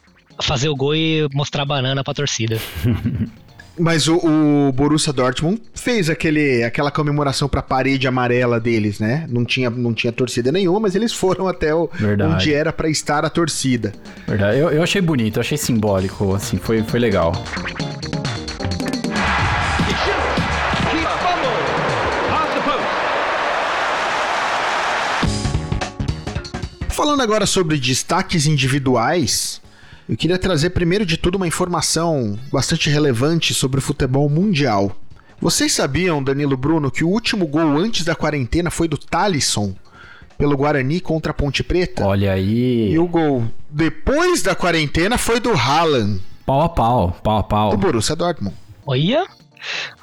[0.40, 2.58] fazer o gol e mostrar a banana pra torcida.
[3.78, 9.26] Mas o, o, Borussia Dortmund fez aquele, aquela comemoração pra parede amarela deles, né?
[9.28, 11.90] Não tinha, não tinha torcida nenhuma, mas eles foram até o,
[12.32, 13.92] onde era para estar a torcida.
[14.28, 14.58] Verdade.
[14.58, 17.32] Eu, eu achei bonito, eu achei simbólico, assim, foi, foi legal.
[26.90, 29.60] Falando agora sobre destaques individuais,
[30.08, 34.94] eu queria trazer primeiro de tudo uma informação bastante relevante sobre o futebol mundial.
[35.40, 39.74] Vocês sabiam, Danilo Bruno, que o último gol antes da quarentena foi do Talisson
[40.38, 42.04] pelo Guarani contra a Ponte Preta?
[42.06, 42.92] Olha aí.
[42.92, 46.20] E o gol depois da quarentena foi do Haaland.
[46.46, 47.70] Pau a pau, pau a pau.
[47.70, 48.54] Do Borussia Dortmund.
[48.86, 49.26] Olha,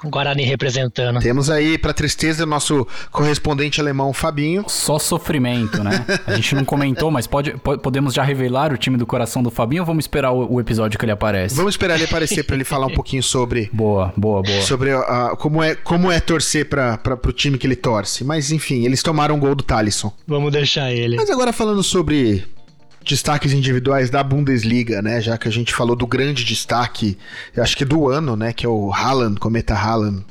[0.05, 1.19] Guarani representando.
[1.19, 4.65] Temos aí, para tristeza, nosso correspondente alemão Fabinho.
[4.67, 6.05] Só sofrimento, né?
[6.25, 9.83] A gente não comentou, mas pode, podemos já revelar o time do coração do Fabinho
[9.83, 11.55] ou vamos esperar o, o episódio que ele aparece?
[11.55, 13.69] Vamos esperar ele aparecer para ele falar um pouquinho sobre.
[13.71, 14.61] Boa, boa, boa.
[14.61, 18.23] Sobre uh, como, é, como é torcer para o time que ele torce.
[18.23, 20.13] Mas enfim, eles tomaram o gol do Talisson.
[20.27, 21.15] Vamos deixar ele.
[21.15, 22.45] Mas agora falando sobre
[23.03, 25.21] destaques individuais da Bundesliga, né?
[25.21, 27.17] Já que a gente falou do grande destaque,
[27.57, 28.53] acho que do ano, né?
[28.53, 30.23] Que é o Haaland, Cometa Haaland.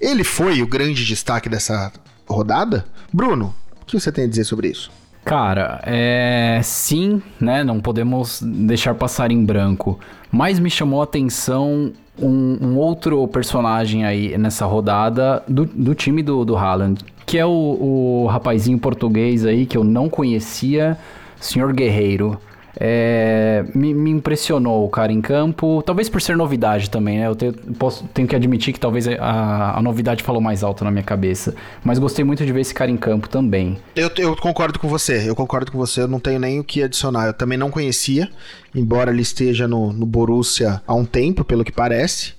[0.00, 1.92] Ele foi o grande destaque dessa
[2.26, 2.84] rodada?
[3.12, 4.90] Bruno, o que você tem a dizer sobre isso?
[5.24, 6.60] Cara, é.
[6.62, 7.64] Sim, né?
[7.64, 9.98] Não podemos deixar passar em branco.
[10.30, 16.22] Mas me chamou a atenção um, um outro personagem aí nessa rodada do, do time
[16.22, 20.98] do, do Haaland, que é o, o rapazinho português aí que eu não conhecia
[21.40, 22.40] Senhor Guerreiro.
[22.80, 27.26] É, me, me, impressionou o cara em campo, talvez por ser novidade também, né?
[27.26, 30.90] Eu tenho, posso, tenho que admitir que talvez a, a, novidade falou mais alto na
[30.90, 31.56] minha cabeça.
[31.82, 33.78] Mas gostei muito de ver esse cara em campo também.
[33.96, 36.80] Eu, eu concordo com você, eu concordo com você, eu não tenho nem o que
[36.80, 37.26] adicionar.
[37.26, 38.30] Eu também não conhecia,
[38.72, 42.37] embora ele esteja no, no Borussia há um tempo, pelo que parece.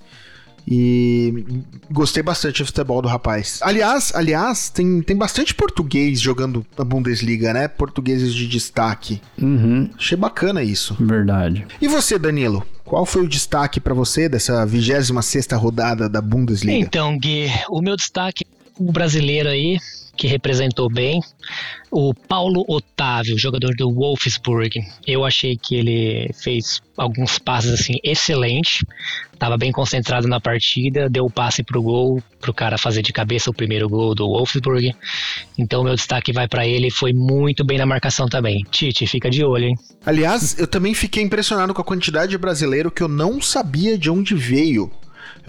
[0.70, 1.44] E
[1.90, 3.58] gostei bastante do futebol do rapaz.
[3.62, 7.66] Aliás, aliás, tem, tem bastante português jogando na Bundesliga, né?
[7.66, 9.20] Portugueses de destaque.
[9.40, 9.90] Uhum.
[9.98, 10.96] Achei bacana isso.
[11.00, 11.66] Verdade.
[11.80, 12.64] E você, Danilo?
[12.84, 16.78] Qual foi o destaque para você dessa 26 rodada da Bundesliga?
[16.78, 18.44] Então, Gui, o meu destaque,
[18.78, 19.78] o brasileiro aí,
[20.20, 21.18] que representou bem.
[21.90, 28.86] O Paulo Otávio, jogador do Wolfsburg, eu achei que ele fez alguns passes assim excelente,
[29.32, 33.50] estava bem concentrado na partida, deu o passe pro gol, pro cara fazer de cabeça
[33.50, 34.94] o primeiro gol do Wolfsburg.
[35.58, 38.62] Então meu destaque vai para ele, foi muito bem na marcação também.
[38.70, 39.74] Tite, fica de olho, hein?
[40.04, 44.10] Aliás, eu também fiquei impressionado com a quantidade de brasileiro que eu não sabia de
[44.10, 44.92] onde veio.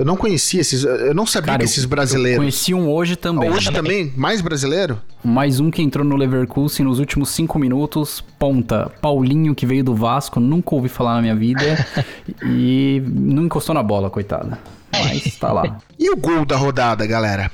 [0.01, 0.83] Eu não conhecia esses.
[0.83, 2.37] Eu não sabia Cara, que esses brasileiros.
[2.37, 3.51] Eu conheci um hoje também.
[3.51, 4.11] Hoje também?
[4.17, 4.99] Mais brasileiro?
[5.23, 8.19] Mais um que entrou no Leverkusen nos últimos cinco minutos.
[8.39, 8.91] Ponta.
[8.99, 10.39] Paulinho, que veio do Vasco.
[10.39, 11.61] Nunca ouvi falar na minha vida.
[12.43, 14.57] e não encostou na bola, coitada.
[14.91, 15.77] Mas tá lá.
[15.99, 17.51] e o gol da rodada, galera?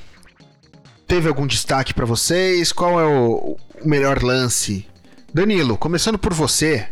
[1.05, 2.71] Teve algum destaque para vocês?
[2.71, 4.87] Qual é o melhor lance?
[5.33, 6.87] Danilo, começando por você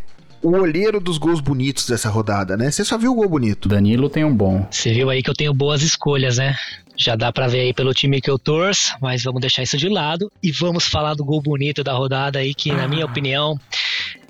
[0.46, 2.70] o olheiro dos gols bonitos dessa rodada, né?
[2.70, 3.68] Você só viu o gol bonito.
[3.68, 4.68] Danilo tem um bom.
[4.70, 6.56] Você viu aí que eu tenho boas escolhas, né?
[6.96, 9.90] Já dá para ver aí pelo time que eu torço, mas vamos deixar isso de
[9.90, 13.60] lado e vamos falar do gol bonito da rodada aí, que na minha opinião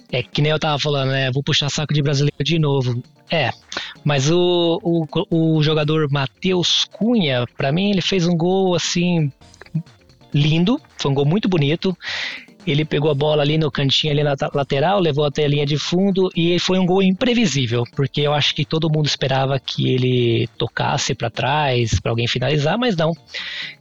[0.09, 1.29] é que nem eu tava falando, né?
[1.31, 3.03] Vou puxar saco de brasileiro de novo.
[3.29, 3.51] É,
[4.05, 9.29] mas o, o, o jogador Matheus Cunha, para mim, ele fez um gol assim
[10.33, 11.95] lindo, foi um gol muito bonito.
[12.65, 15.77] Ele pegou a bola ali no cantinho, ali na lateral, levou até a linha de
[15.77, 20.49] fundo e foi um gol imprevisível, porque eu acho que todo mundo esperava que ele
[20.57, 23.13] tocasse para trás para alguém finalizar, mas não.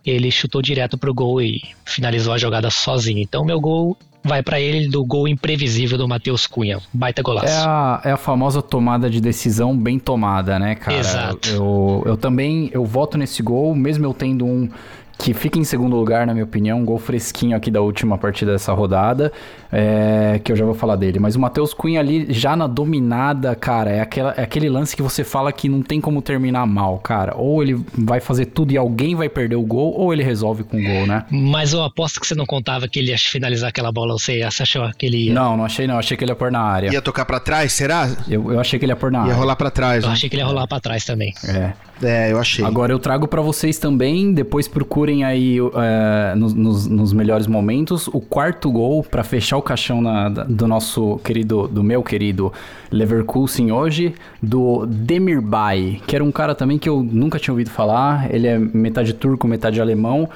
[0.05, 3.21] Ele chutou direto pro gol e finalizou a jogada sozinho.
[3.21, 6.81] Então, meu gol vai para ele do gol imprevisível do Matheus Cunha.
[6.93, 7.47] Baita golaço.
[7.47, 10.99] É a, é a famosa tomada de decisão bem tomada, né, cara?
[10.99, 11.49] Exato.
[11.51, 14.69] Eu, eu também, eu voto nesse gol, mesmo eu tendo um
[15.19, 18.53] que fica em segundo lugar, na minha opinião, um gol fresquinho aqui da última partida
[18.53, 19.33] dessa rodada,
[19.73, 21.19] é, que eu já vou falar dele.
[21.19, 25.03] Mas o Matheus Cunha ali, já na dominada, cara, é, aquela, é aquele lance que
[25.03, 27.35] você fala que não tem como terminar mal, cara.
[27.37, 30.77] Ou ele vai fazer tudo e alguém vai perder o gol, ou ele resolve com
[30.77, 31.25] o gol, né?
[31.31, 34.91] Mas eu aposto que você não contava que ele ia finalizar aquela bola, você achou
[34.99, 35.35] que ele ia.
[35.35, 36.93] Não, não achei não, achei que ele ia pôr na área.
[36.93, 38.09] Ia tocar pra trás, será?
[38.29, 39.35] Eu, eu achei que ele ia pôr na Ia área.
[39.35, 40.03] rolar pra trás.
[40.03, 40.15] Eu né?
[40.15, 41.33] achei que ele ia rolar pra trás também.
[41.47, 41.73] É.
[42.03, 42.65] É, eu achei.
[42.65, 48.09] Agora eu trago pra vocês também, depois procurem aí é, nos, nos- nos melhores momentos,
[48.09, 52.53] o quarto gol pra fechar o caixão na- do nosso querido, do meu querido
[52.91, 58.33] Leverkusen hoje, do Demirbay, que era um cara também que eu nunca tinha ouvido falar,
[58.35, 60.29] ele é metade turco, metade alemão,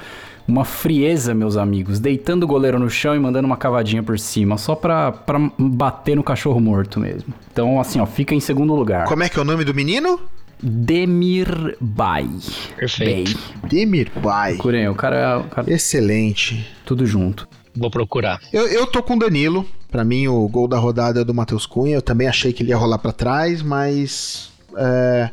[0.47, 4.57] uma frieza, meus amigos, deitando o goleiro no chão e mandando uma cavadinha por cima,
[4.57, 7.31] só pra, pra bater no cachorro morto mesmo.
[7.51, 9.05] Então, assim, ó, fica em segundo lugar.
[9.05, 10.19] Como é que é o nome do menino?
[10.61, 12.29] Demirbay.
[12.77, 13.37] Perfeito.
[13.61, 13.69] Bay.
[13.69, 14.53] Demir Bay.
[14.53, 16.67] Procurem, o cara, o cara- Excelente.
[16.85, 17.47] Tudo junto.
[17.75, 18.39] Vou procurar.
[18.51, 19.65] Eu, eu tô com o Danilo.
[19.91, 21.95] Pra mim, o gol da rodada é do Matheus Cunha.
[21.95, 24.51] Eu também achei que ele ia rolar pra trás, mas.
[24.77, 25.29] é,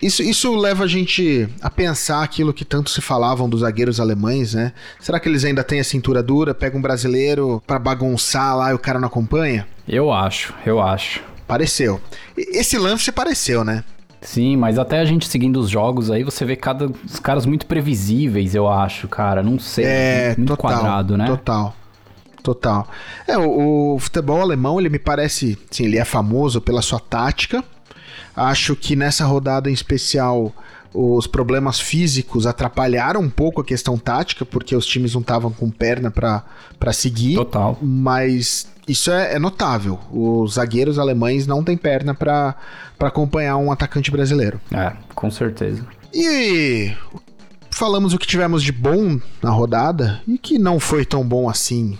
[0.00, 4.54] isso, isso leva a gente a pensar aquilo que tanto se falavam dos zagueiros alemães,
[4.54, 4.72] né?
[5.00, 6.54] Será que eles ainda têm a cintura dura?
[6.54, 9.66] Pega um brasileiro pra bagunçar lá e o cara não acompanha?
[9.88, 11.20] Eu acho, eu acho.
[11.46, 12.00] Pareceu.
[12.36, 13.84] Esse lance pareceu, né?
[14.24, 17.66] Sim, mas até a gente seguindo os jogos aí, você vê cada, os caras muito
[17.66, 19.42] previsíveis, eu acho, cara.
[19.42, 19.84] Não sei.
[19.84, 20.70] É, muito total.
[20.72, 21.26] quadrado, né?
[21.26, 21.76] Total.
[22.42, 22.88] Total.
[23.26, 27.62] É, o, o futebol alemão, ele me parece, sim, ele é famoso pela sua tática.
[28.34, 30.52] Acho que nessa rodada em especial
[30.94, 35.68] os problemas físicos atrapalharam um pouco a questão tática, porque os times não estavam com
[35.68, 37.34] perna pra seguir.
[37.34, 37.76] Total.
[37.82, 39.98] Mas isso é, é notável.
[40.12, 42.54] Os zagueiros alemães não têm perna pra
[43.00, 44.60] acompanhar um atacante brasileiro.
[44.70, 45.84] É, com certeza.
[46.12, 46.92] E
[47.70, 51.98] falamos o que tivemos de bom na rodada e que não foi tão bom assim.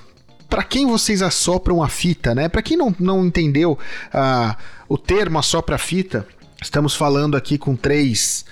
[0.48, 2.48] Pra quem vocês assopram a fita, né?
[2.48, 3.76] Pra quem não, não entendeu
[4.12, 4.56] ah,
[4.88, 6.24] o termo assopra a fita,
[6.62, 8.44] estamos falando aqui com três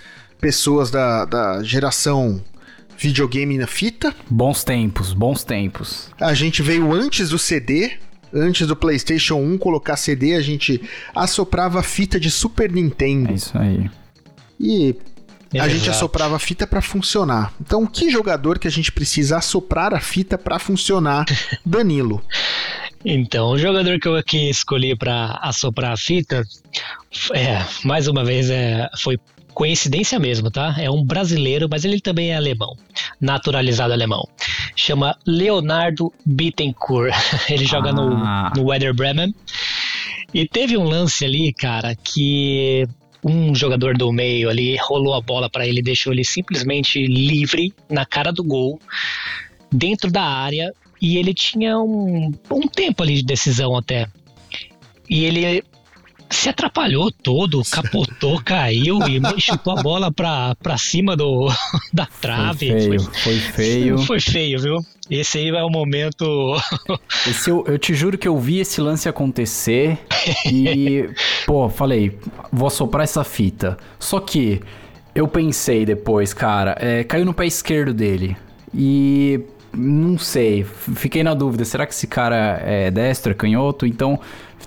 [0.43, 2.43] pessoas da, da geração
[2.99, 4.13] videogame na fita.
[4.29, 6.11] Bons tempos, bons tempos.
[6.21, 7.93] A gente veio antes do CD,
[8.35, 10.83] antes do PlayStation 1 colocar CD, a gente
[11.15, 13.33] assoprava a fita de Super É Nintendo.
[13.33, 13.89] isso aí.
[14.59, 14.97] E
[15.55, 15.91] a gente Exato.
[15.91, 17.53] assoprava a fita pra funcionar.
[17.61, 21.25] Então, que jogador que a gente precisa assoprar a fita pra funcionar?
[21.65, 22.21] Danilo.
[23.05, 26.43] Então, o jogador que eu aqui escolhi pra assoprar a fita,
[27.33, 29.19] é, mais uma vez, é, foi
[29.55, 30.75] coincidência mesmo, tá?
[30.79, 32.77] É um brasileiro, mas ele também é alemão,
[33.21, 34.27] naturalizado alemão.
[34.75, 37.13] Chama Leonardo Bittencourt.
[37.49, 38.51] Ele joga Ah.
[38.55, 39.35] no, no Werder Bremen.
[40.33, 42.87] E teve um lance ali, cara, que
[43.23, 48.05] um jogador do meio ali rolou a bola pra ele, deixou ele simplesmente livre na
[48.07, 48.81] cara do gol,
[49.71, 54.09] dentro da área, e ele tinha um, um tempo ali de decisão até.
[55.09, 55.63] E ele
[56.33, 61.49] se atrapalhou todo, capotou, caiu e chutou a bola pra, pra cima do,
[61.93, 62.69] da trave.
[62.69, 63.99] Foi feio, foi feio.
[63.99, 64.79] Foi feio, viu?
[65.11, 66.25] Esse aí é o momento.
[67.29, 69.99] Esse eu, eu te juro que eu vi esse lance acontecer
[70.47, 71.11] e,
[71.45, 72.19] pô, falei,
[72.51, 73.77] vou assoprar essa fita.
[73.99, 74.61] Só que
[75.15, 78.37] eu pensei depois, cara, é, caiu no pé esquerdo dele.
[78.75, 79.41] E
[79.75, 83.87] não sei, fiquei na dúvida, será que esse cara é destro, é canhoto?
[83.87, 84.19] Então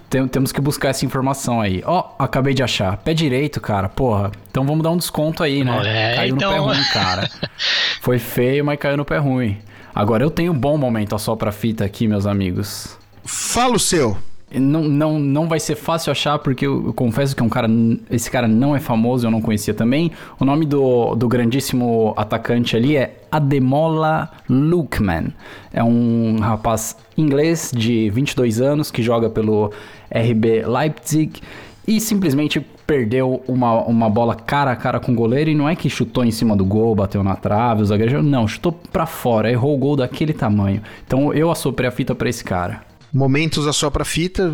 [0.09, 1.81] tem- temos que buscar essa informação aí.
[1.85, 4.31] Ó, acabei de achar, pé direito, cara, porra.
[4.49, 5.81] Então vamos dar um desconto aí, né?
[5.85, 6.49] É, caiu então.
[6.51, 7.29] no pé ruim, cara.
[8.01, 9.57] Foi feio, mas caiu no pé ruim.
[9.93, 12.97] Agora eu tenho um bom momento só pra fita aqui, meus amigos.
[13.23, 14.17] Fala o seu.
[14.59, 17.67] Não, não, não vai ser fácil achar, porque eu, eu confesso que é um cara.
[18.09, 20.11] Esse cara não é famoso, eu não conhecia também.
[20.39, 25.33] O nome do, do grandíssimo atacante ali é Ademola Lookman.
[25.73, 29.71] É um rapaz inglês de 22 anos que joga pelo
[30.11, 31.41] RB Leipzig
[31.87, 35.75] e simplesmente perdeu uma, uma bola cara a cara com o goleiro e não é
[35.75, 39.51] que chutou em cima do gol, bateu na trave, o zagueiro não, chutou pra fora,
[39.51, 40.81] errou o gol daquele tamanho.
[41.05, 42.81] Então eu assoprei a fita pra esse cara.
[43.15, 43.71] Momentos a
[44.03, 44.53] fita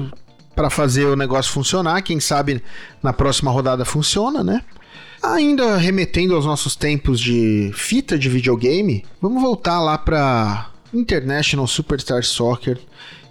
[0.56, 2.04] pra fazer o negócio funcionar.
[2.04, 2.62] Quem sabe
[3.02, 4.62] na próxima rodada funciona, né?
[5.24, 12.24] Ainda remetendo aos nossos tempos de fita de videogame, vamos voltar lá pra International Superstar
[12.24, 12.80] Soccer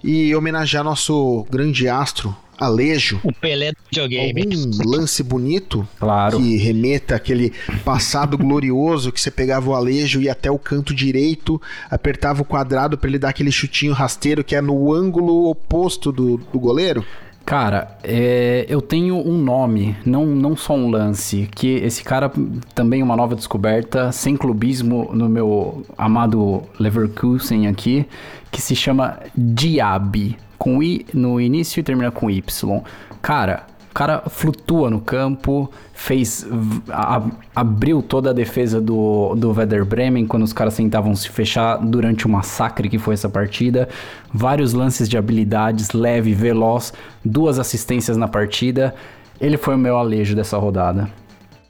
[0.02, 3.18] e homenagear nosso grande astro, alejo?
[3.24, 4.42] O Pelé do videogame.
[4.42, 6.38] Algum lance bonito Claro.
[6.38, 7.52] que remeta aquele
[7.84, 12.44] passado glorioso que você pegava o alejo e ia até o canto direito, apertava o
[12.44, 17.04] quadrado pra ele dar aquele chutinho rasteiro que é no ângulo oposto do, do goleiro?
[17.44, 22.30] Cara, é, eu tenho um nome, não, não só um lance, que esse cara
[22.74, 28.06] também é uma nova descoberta, sem clubismo no meu amado Leverkusen aqui,
[28.52, 32.82] que se chama Diaby, com I no início e termina com Y.
[33.22, 36.46] Cara, o cara flutua no campo, fez.
[37.56, 42.26] abriu toda a defesa do, do Werder Bremen quando os caras tentavam se fechar durante
[42.26, 43.88] o massacre que foi essa partida.
[44.32, 46.92] Vários lances de habilidades, leve, veloz,
[47.24, 48.94] duas assistências na partida.
[49.40, 51.10] Ele foi o meu alejo dessa rodada.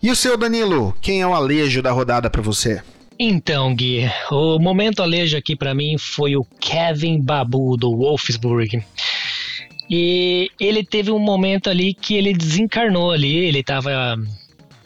[0.03, 2.83] E o seu Danilo, quem é o alejo da rodada pra você?
[3.23, 8.83] Então, Gui, o momento alejo aqui pra mim foi o Kevin Babu do Wolfsburg.
[9.91, 14.17] E ele teve um momento ali que ele desencarnou ali, ele tava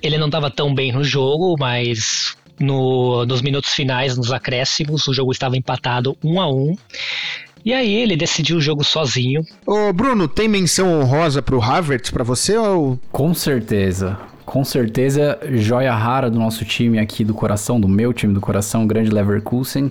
[0.02, 5.14] ele não tava tão bem no jogo, mas no- nos minutos finais, nos acréscimos, o
[5.14, 6.74] jogo estava empatado um a um.
[7.64, 9.42] E aí ele decidiu o jogo sozinho.
[9.64, 12.98] Ô, Bruno, tem menção honrosa pro Havertz pra você ou...
[13.12, 14.18] Com certeza.
[14.44, 18.84] Com certeza, joia rara do nosso time aqui do coração, do meu time do coração,
[18.84, 19.90] o grande Leverkusen,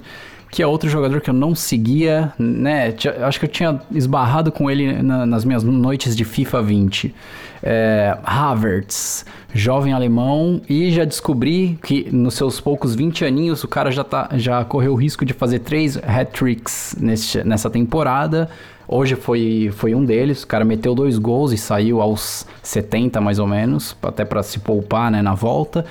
[0.51, 2.93] que é outro jogador que eu não seguia, né?
[3.25, 7.15] Acho que eu tinha esbarrado com ele na- nas minhas noites de FIFA 20.
[7.63, 13.89] É, Havertz, jovem alemão, e já descobri que nos seus poucos 20 aninhos o cara
[13.89, 16.95] já, tá, já correu o risco de fazer três hat-tricks
[17.43, 18.49] nessa temporada.
[18.87, 23.39] Hoje foi, foi um deles, o cara meteu dois gols e saiu aos 70 mais
[23.39, 25.85] ou menos, até pra se poupar né, na volta.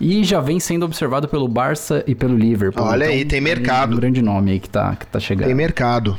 [0.00, 2.84] E já vem sendo observado pelo Barça e pelo Liverpool.
[2.84, 3.94] Olha aí, tem é mercado.
[3.94, 5.46] Um grande nome aí que tá, que tá chegando.
[5.46, 6.18] Tem mercado.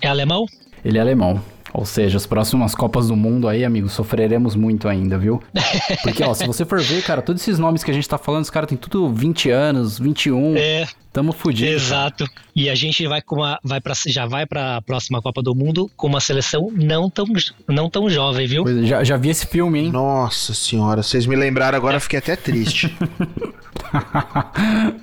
[0.00, 0.46] É alemão?
[0.84, 1.42] Ele é alemão.
[1.72, 5.42] Ou seja, as próximas Copas do Mundo aí, amigo, sofreremos muito ainda, viu?
[6.02, 8.44] Porque, ó, se você for ver, cara, todos esses nomes que a gente tá falando,
[8.44, 10.56] os caras têm tudo 20 anos, 21.
[10.56, 11.70] É, Tamo fudido.
[11.70, 12.26] Exato.
[12.54, 15.54] E a gente vai com uma, vai para já vai para a próxima Copa do
[15.54, 17.24] Mundo com uma seleção não tão
[17.66, 18.62] não tão jovem, viu?
[18.62, 19.90] Pois é, já, já vi esse filme, hein?
[19.90, 22.94] Nossa senhora, vocês me lembraram agora, eu fiquei até triste.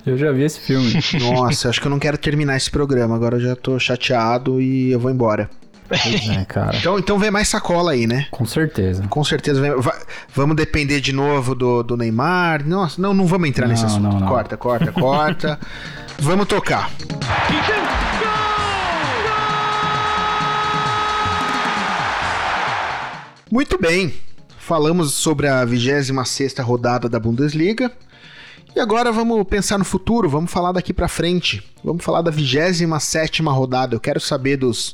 [0.06, 0.94] Eu já vi esse filme.
[1.20, 4.92] Nossa, acho que eu não quero terminar esse programa, agora eu já tô chateado e
[4.92, 5.50] eu vou embora.
[5.88, 6.76] Pois é, cara.
[6.78, 8.28] Então, então vem mais sacola aí, né?
[8.32, 9.04] Com certeza.
[9.10, 9.72] Com certeza vem,
[10.34, 12.66] vamos depender de novo do, do Neymar.
[12.68, 14.04] Nossa, não, não vamos entrar nesse Não, assunto.
[14.04, 14.28] não, não.
[14.28, 15.60] Corta, corta, corta.
[16.20, 16.90] vamos tocar.
[23.52, 24.14] Muito bem.
[24.58, 27.92] Falamos sobre a 26ª rodada da Bundesliga.
[28.76, 31.64] E agora vamos pensar no futuro, vamos falar daqui pra frente.
[31.82, 33.96] Vamos falar da 27ª rodada.
[33.96, 34.94] Eu quero saber dos,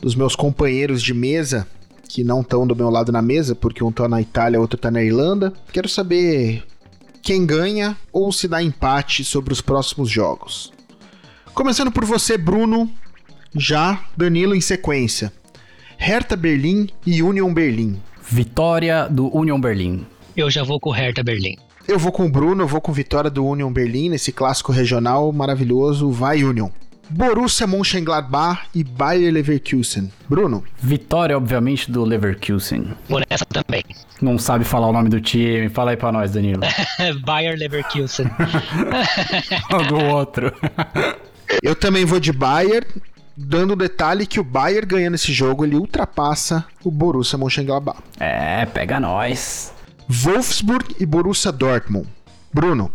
[0.00, 1.64] dos meus companheiros de mesa
[2.08, 4.90] que não estão do meu lado na mesa, porque um tá na Itália, outro tá
[4.90, 5.52] na Irlanda.
[5.72, 6.64] Quero saber
[7.22, 10.72] quem ganha ou se dá empate sobre os próximos jogos.
[11.54, 12.90] Começando por você, Bruno,
[13.54, 15.32] já Danilo em sequência.
[15.96, 18.02] Hertha Berlim e Union Berlim.
[18.20, 20.04] Vitória do Union Berlim.
[20.36, 21.56] Eu já vou com o Hertha Berlim.
[21.86, 25.32] Eu vou com o Bruno, eu vou com vitória do Union Berlim nesse clássico regional
[25.32, 26.10] maravilhoso.
[26.10, 26.68] Vai Union.
[27.10, 30.10] Borussia Mönchengladbach e Bayer Leverkusen.
[30.28, 32.94] Bruno, Vitória, obviamente, do Leverkusen.
[33.08, 33.84] Vou nessa também.
[34.20, 35.68] Não sabe falar o nome do time.
[35.68, 36.62] Fala aí pra nós, Danilo.
[37.26, 38.26] Bayer Leverkusen.
[39.88, 40.52] do outro.
[41.62, 42.86] eu também vou de Bayer,
[43.36, 47.98] dando o detalhe que o Bayer ganhando esse jogo, ele ultrapassa o Borussia Mönchengladbach.
[48.18, 49.71] É, pega nós.
[50.14, 52.06] Wolfsburg e Borussia Dortmund.
[52.52, 52.92] Bruno,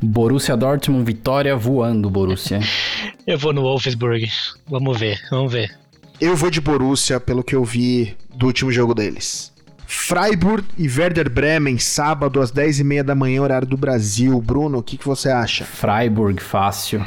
[0.00, 2.60] Borussia Dortmund, vitória voando, Borussia.
[3.26, 4.30] Eu vou no Wolfsburg.
[4.68, 5.76] Vamos ver, vamos ver.
[6.20, 9.52] eu vou de Borussia pelo que eu vi do último jogo deles.
[9.86, 14.40] Freiburg e Werder Bremen, sábado às 10h30 da manhã, horário do Brasil.
[14.40, 15.64] Bruno, o que, que você acha?
[15.64, 17.04] Freiburg, fácil.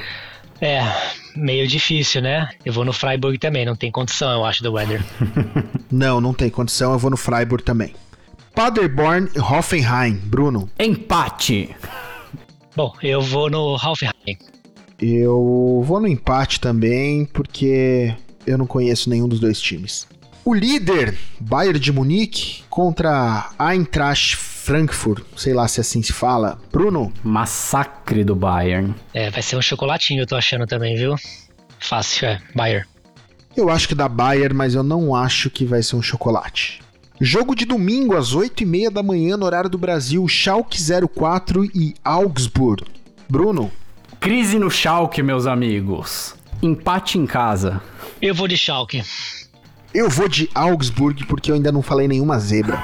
[0.62, 0.82] É,
[1.36, 2.50] meio difícil, né?
[2.66, 5.02] Eu vou no Freiburg também, não tem condição, eu acho, do Weather.
[5.92, 7.94] Não, não tem condição, eu vou no Freiburg também.
[8.56, 10.16] Paderborn e Hoffenheim.
[10.16, 11.76] Bruno, Empate.
[12.76, 14.38] Bom, eu vou no Hoffenheim.
[15.00, 18.16] eu vou no empate também, porque
[18.48, 20.08] eu não conheço nenhum dos dois times.
[20.46, 26.58] O líder, Bayern de Munique, contra Eintracht Frankfurt, sei lá se assim se fala.
[26.72, 28.96] Bruno, Massacre do Bayern.
[29.14, 31.16] É, vai ser um chocolatinho, eu tô achando também, viu?
[31.80, 32.42] Fácil, é.
[32.56, 32.88] Bayer.
[33.58, 36.80] eu acho que dá Bayern, mas eu não acho que vai ser um chocolate.
[37.20, 40.78] Jogo de domingo às 8h30 da manhã no horário do Brasil, Schalke
[41.16, 42.84] 04 e Augsburg.
[43.30, 43.72] Bruno,
[44.26, 46.36] Crise no Schalke, meus amigos.
[46.60, 47.80] Empate em casa.
[48.20, 49.04] Eu vou de Schalke.
[49.94, 52.82] Eu vou de Augsburg porque eu ainda não falei nenhuma zebra.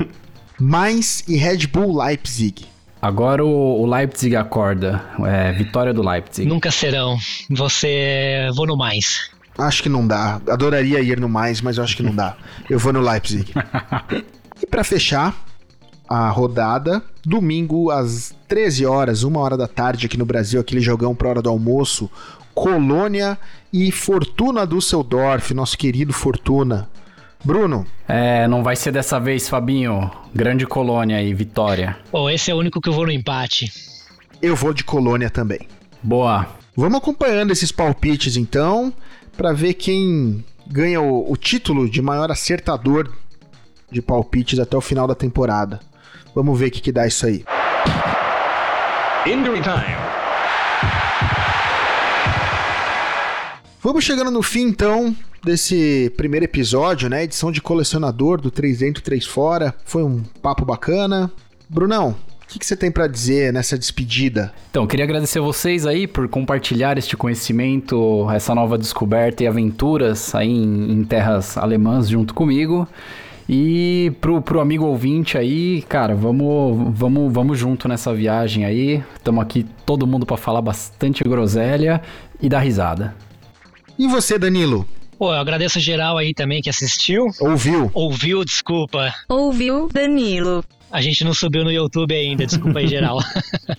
[0.60, 2.66] Mainz e Red Bull Leipzig.
[3.02, 5.04] Agora o, o Leipzig acorda.
[5.26, 6.48] É, vitória do Leipzig.
[6.48, 7.18] Nunca serão.
[7.50, 8.48] Você.
[8.54, 9.28] Vou no mais.
[9.58, 10.40] Acho que não dá.
[10.48, 12.36] Adoraria ir no mais, mas eu acho que não dá.
[12.68, 13.52] Eu vou no Leipzig.
[14.62, 15.34] e para fechar
[16.08, 21.14] a rodada, domingo às 13 horas, uma hora da tarde aqui no Brasil, aquele jogão
[21.14, 22.10] pra hora do almoço,
[22.54, 23.38] Colônia
[23.72, 26.88] e Fortuna Düsseldorf, nosso querido Fortuna.
[27.44, 30.10] Bruno, É, não vai ser dessa vez, Fabinho.
[30.34, 31.96] Grande colônia e vitória.
[32.10, 33.70] Pô, esse é o único que eu vou no empate.
[34.42, 35.68] eu vou de Colônia também.
[36.02, 36.46] Boa.
[36.76, 38.92] Vamos acompanhando esses palpites então,
[39.36, 43.12] para ver quem ganha o, o título de maior acertador
[43.90, 45.80] de palpites até o final da temporada.
[46.34, 47.44] Vamos ver o que, que dá isso aí.
[49.26, 49.96] Injury time.
[53.82, 55.14] Vamos chegando no fim então
[55.44, 57.22] desse primeiro episódio, né?
[57.22, 59.74] Edição de colecionador do 3 dentro, 3 fora.
[59.84, 61.30] Foi um papo bacana.
[61.68, 62.16] Brunão,
[62.46, 64.52] o que, que você tem pra dizer nessa despedida?
[64.70, 69.48] Então, eu queria agradecer a vocês aí por compartilhar este conhecimento, essa nova descoberta e
[69.48, 72.88] aventuras aí em, em terras alemãs junto comigo.
[73.48, 79.02] E pro, pro amigo ouvinte aí, cara, vamos, vamos, vamos junto nessa viagem aí.
[79.16, 82.00] Estamos aqui todo mundo para falar bastante groselha
[82.40, 83.14] e dar risada.
[83.98, 84.86] E você, Danilo?
[85.18, 87.26] Pô, eu agradeço geral aí também que assistiu.
[87.40, 87.90] Ouviu?
[87.92, 89.12] Ouviu, desculpa.
[89.28, 90.62] Ouviu, Danilo?
[90.90, 93.18] A gente não subiu no YouTube ainda, desculpa aí, geral.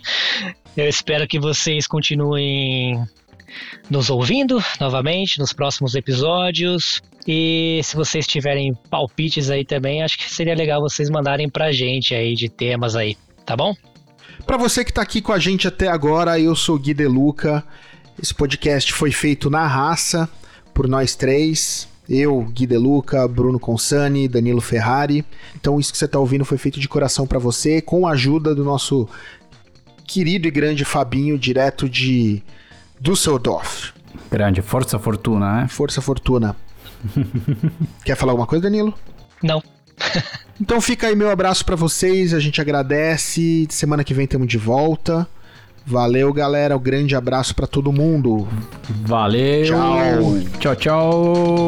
[0.76, 3.02] eu espero que vocês continuem
[3.90, 7.02] nos ouvindo novamente nos próximos episódios.
[7.28, 12.14] E se vocês tiverem palpites aí também, acho que seria legal vocês mandarem pra gente
[12.14, 13.76] aí de temas aí, tá bom?
[14.46, 17.64] Pra você que tá aqui com a gente até agora, eu sou Gui Deluca.
[18.22, 20.30] Esse podcast foi feito na raça
[20.74, 21.88] por nós três.
[22.10, 25.26] Eu, Gui Deluca, Bruno Consani, Danilo Ferrari.
[25.56, 28.56] Então isso que você tá ouvindo foi feito de coração pra você, com a ajuda
[28.56, 29.08] do nosso
[30.06, 32.42] querido e grande Fabinho, direto de
[33.00, 33.94] Düsseldorf.
[34.32, 35.68] Grande, força fortuna, né?
[35.68, 36.56] Força Fortuna.
[38.04, 38.94] Quer falar alguma coisa, Danilo?
[39.44, 39.62] Não.
[40.60, 43.68] Então fica aí meu abraço pra vocês, a gente agradece.
[43.70, 45.28] Semana que vem estamos de volta.
[45.88, 46.76] Valeu, galera.
[46.76, 48.46] Um grande abraço pra todo mundo.
[49.06, 49.66] Valeu!
[49.66, 50.40] Tchau.
[50.60, 51.68] Tchau, tchau!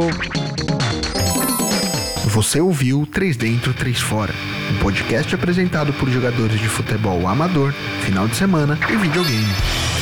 [2.26, 4.34] Você ouviu 3 Dentro, 3 Fora,
[4.72, 9.99] um podcast apresentado por jogadores de futebol amador, final de semana e videogame.